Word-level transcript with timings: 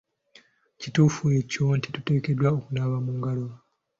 Kituufu 0.79 1.23
kyo 1.51 1.65
nti 1.77 1.87
tuteekeddwa 1.95 2.49
okunaaba 2.57 2.97
mu 3.05 3.11
ngalo. 3.19 3.47